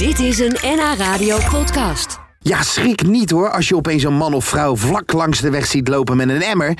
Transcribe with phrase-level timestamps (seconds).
[0.00, 2.18] Dit is een NH Radio podcast.
[2.38, 5.66] Ja, schrik niet hoor als je opeens een man of vrouw vlak langs de weg
[5.66, 6.74] ziet lopen met een emmer.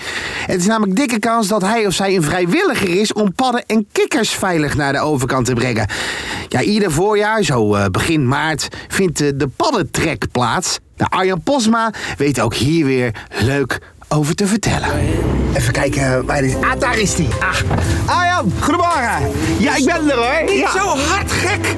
[0.47, 3.87] Het is namelijk dikke kans dat hij of zij een vrijwilliger is om padden en
[3.93, 5.89] kikkers veilig naar de overkant te brengen.
[6.49, 10.79] Ja, ieder voorjaar, zo eh, begin maart, vindt de paddentrek plaats.
[10.97, 13.79] Nou, Arjan Posma weet ook hier weer leuk
[14.09, 14.89] over te vertellen.
[15.55, 16.55] Even kijken waar hij is.
[16.55, 17.29] Ah, daar is hij.
[17.41, 19.31] Ah, Arjan, goedemorgen.
[19.59, 20.43] Ja, ik ben er hoor.
[20.51, 20.71] Niet Ja.
[20.73, 21.75] zo hard gek!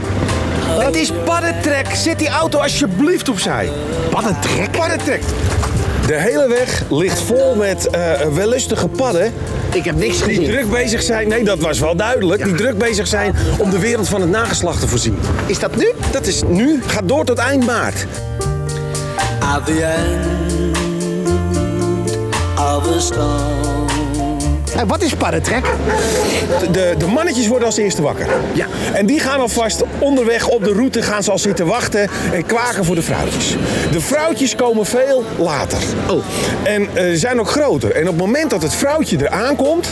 [0.79, 1.87] Het is paddentrek.
[1.95, 3.69] Zet die auto alsjeblieft opzij.
[4.11, 4.71] Paddentrek?
[4.71, 5.23] Paddentrek.
[6.07, 9.33] De hele weg ligt vol met eh wellustige padden.
[9.73, 10.45] Ik heb niks Die gezien.
[10.45, 14.09] druk bezig zijn, nee dat was wel duidelijk, die druk bezig zijn om de wereld
[14.09, 15.19] van het nageslacht te voorzien.
[15.47, 15.93] Is dat nu?
[16.11, 18.07] Dat is nu, gaat door tot eind maart.
[19.55, 20.77] At the end
[22.59, 23.82] of a storm.
[24.77, 25.65] En wat is paddentrek?
[26.73, 28.27] De, de, mannetjes worden als eerste wakker.
[28.53, 28.67] Ja.
[28.93, 32.85] En die gaan alvast onderweg op de route gaan ze al zitten wachten en kwaken
[32.85, 33.57] voor de vrouwtjes.
[33.91, 35.79] De vrouwtjes komen veel later.
[36.09, 36.25] Oh.
[36.63, 37.93] En eh, zijn ook groter.
[37.93, 39.89] En op het moment dat het vrouwtje er aankomt,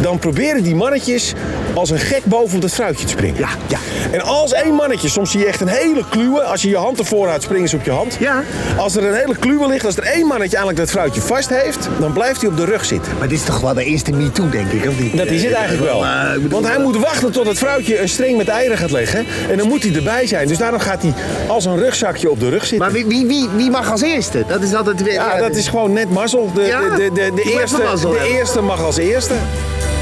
[0.00, 1.32] dan proberen die mannetjes
[1.74, 3.38] als een gek boven het vrouwtje te springen.
[3.38, 3.78] Ja, ja.
[4.10, 6.98] En als één mannetje, soms zie je echt een hele kluwe, als je je hand
[6.98, 8.16] ervoor houdt, springen ze op je hand.
[8.20, 8.42] Ja.
[8.76, 11.88] Als er een hele kluwe ligt, als er één mannetje eigenlijk dat vrouwtje vast heeft,
[12.00, 13.12] dan blijft hij op de rug zitten.
[13.18, 15.16] Maar dit is toch wel de eerste MeToo, denk ik, of niet?
[15.16, 16.04] Dat is het eigenlijk wel.
[16.04, 19.26] Eh, Want hij moet wachten tot het vrouwtje een string met eieren gaat leggen.
[19.50, 20.48] En dan moet hij erbij zijn.
[20.48, 21.12] Dus daarom gaat hij
[21.46, 22.78] als een rugzakje op de rug zitten.
[22.78, 24.44] Maar wie, wie, wie, wie mag als eerste?
[24.48, 25.12] Dat is altijd weer...
[25.12, 26.50] ja, dat is gewoon net mazzel.
[26.54, 26.80] De, Ja?
[26.80, 29.34] de, de, de, eerste, de eerste mag als eerste.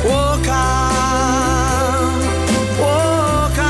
[0.04, 0.52] Walk on,
[2.78, 3.64] walk on.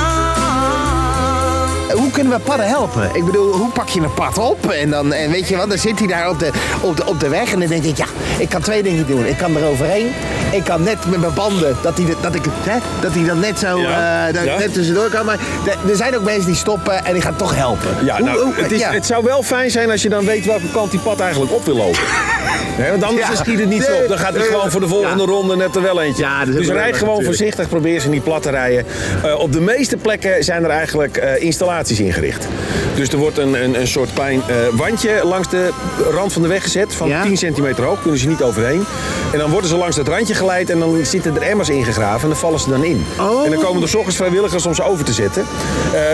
[1.98, 3.10] Hoe kunnen we padden helpen?
[3.12, 4.70] Ik bedoel, hoe pak je een pad op?
[4.70, 7.20] En, dan, en weet je wat, dan zit hij daar op de, op, de, op
[7.20, 7.52] de weg.
[7.52, 8.06] En dan denk ik, ja,
[8.38, 9.26] ik kan twee dingen doen.
[9.26, 10.12] Ik kan er overheen.
[10.52, 13.58] Ik kan net met mijn banden, dat hij, dat ik, hè, dat hij dan net
[13.58, 14.26] zo Ja.
[14.28, 14.58] eh, dat Ja.
[14.58, 15.24] net tussendoor kan.
[15.24, 17.90] Maar de- er zijn ook mensen die stoppen en die gaan toch helpen.
[18.04, 18.90] Ja, Hoe- nou, hoe- het, is, ja.
[18.92, 21.64] het zou wel fijn zijn als je dan weet welke kant die pad eigenlijk op
[21.64, 22.00] wil lopen.
[22.46, 23.34] Hè, want anders Ja.
[23.34, 24.08] schiet het niet zo Nee, op.
[24.08, 25.28] Dan gaat hij nee, gewoon voor de volgende ja.
[25.28, 26.22] ronde net er wel eentje.
[26.22, 27.24] Ja, dus rijd gewoon natuurlijk.
[27.24, 27.68] voorzichtig.
[27.68, 28.84] Probeer ze niet plat te rijden.
[29.24, 32.48] Eh, op de meeste plekken zijn er eigenlijk eh, installaties ingericht.
[32.94, 35.70] Dus er wordt een, een, een soort klein eh, wandje langs de
[36.10, 36.94] rand van de weg gezet.
[36.94, 37.22] Van Ja.
[37.22, 38.02] 10 centimeter hoog.
[38.02, 38.84] Kunnen ze niet overheen.
[39.32, 40.70] En dan worden ze langs dat randje geleid.
[40.70, 42.22] En dan zitten er emmers ingegraven.
[42.22, 43.04] En dan vallen ze dan in.
[43.20, 43.44] Oh.
[43.44, 45.44] En dan komen er 's ochtends vrijwilligers om ze over te zetten.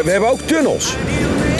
[0.05, 0.97] We hebben ook tunnels.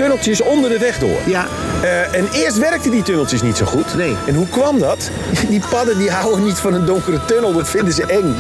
[0.01, 1.19] Tunneltjes onder de weg door.
[1.27, 1.47] Ja.
[1.83, 3.95] Eh, en eerst werkten die tunneltjes niet zo goed.
[3.97, 4.17] Nee.
[4.27, 5.11] En hoe kwam dat?
[5.49, 8.37] Die padden die houden niet van een donkere tunnel, dat vinden ze eng.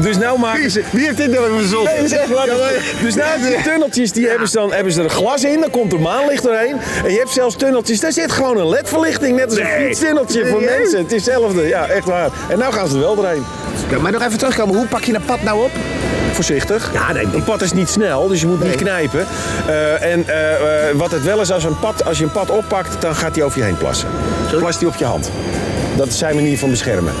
[0.00, 0.82] Dus nou maken ze...
[0.90, 1.92] Wie heeft dit nou verzonnen?
[1.92, 2.46] Nee, dat is echt waar.
[2.46, 5.60] Ja, maar- Dus nou, die tunneltjes, die hebben, ze dan, hebben ze er glas in,
[5.60, 6.76] dan komt er maanlicht doorheen.
[7.04, 9.86] En je hebt zelfs tunneltjes, daar zit gewoon een ledverlichting, net als een Nee.
[9.86, 10.78] fietstunneltje voor Nee.
[10.78, 10.98] mensen.
[10.98, 12.30] Het is hetzelfde, ja, echt waar.
[12.48, 13.44] En nou gaan ze er wel doorheen.
[13.90, 15.70] Ja, maar nog even terugkomen, hoe pak je een pad nou op?
[16.38, 16.90] Voorzichtig.
[16.92, 17.34] Ja, ik.
[17.34, 19.26] Een pad is niet snel, dus je moet niet knijpen.
[19.66, 22.50] Eh, en eh, eh, wat het wel is, als, een pad, als je een pad
[22.50, 24.08] oppakt, dan gaat hij over je heen plassen.
[24.58, 25.30] Plast hij op je hand.
[25.98, 27.12] Dat is zijn manier van beschermen.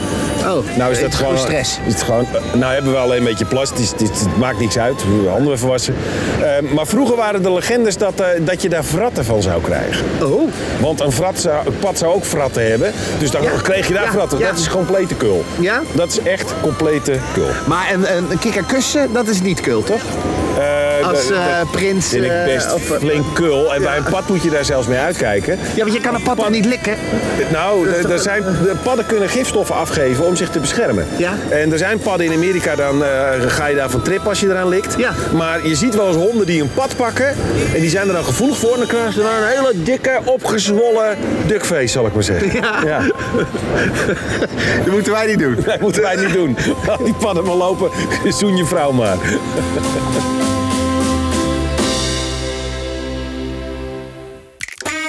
[0.46, 1.38] Oh, Nou is dat gewoon...
[1.38, 1.78] stress.
[1.86, 3.70] Is het gewoon, eh, nou hebben we alleen een beetje plas.
[3.70, 5.02] Het, maakt niks uit.
[5.22, 5.94] We handen even wassen.
[6.42, 10.04] Eh, maar vroeger waren de legendes dat, eh, dat je daar vratten van zou krijgen.
[10.22, 10.50] Oh,
[10.80, 12.92] Want een, vrat zou, een pad zou ook vratten hebben.
[13.18, 13.50] Dus dan Ja.
[13.62, 14.38] kreeg je daar Ja, vratten.
[14.38, 14.46] ja.
[14.50, 15.44] Dat is complete kul.
[15.60, 15.82] Ja?
[15.92, 17.48] Dat is echt complete kul.
[17.66, 20.00] maar een, een, een kikker kussen, dat is niet kul, toch?
[21.00, 22.08] Eh, Als eh, prins...
[22.08, 23.74] vind ik eh, best of, flink kul.
[23.74, 25.58] En bij een pad moet je daar zelfs mee uitkijken.
[25.74, 26.94] Ja, want je kan een pad toch niet likken?
[27.52, 31.06] Nou, de, er zijn, de padden kunnen gifstoffen afgeven om zich te beschermen.
[31.16, 31.32] Ja.
[31.48, 33.02] En er zijn padden in Amerika, dan
[33.46, 34.94] ga je daar van trip als je eraan likt.
[34.98, 35.12] Ja.
[35.34, 37.28] Maar je ziet wel eens honden die een pad pakken.
[37.74, 38.72] En die zijn er dan gevoelig voor.
[38.72, 41.16] En dan krijgen ze dan een hele dikke, opgezwollen
[41.46, 42.52] duckface, zal ik maar zeggen.
[42.86, 43.00] Ja.
[44.84, 45.56] Dat moeten wij niet doen.
[45.64, 46.56] Dat moeten wij niet doen.
[46.86, 47.90] Laat die padden maar lopen.
[48.28, 49.16] Zoen je vrouw maar.